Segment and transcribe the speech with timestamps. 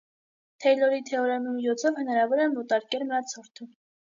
[0.63, 3.71] Թեյլորի թեորեմի միջոցով հնարավոր է մոտարկել մնացորդը։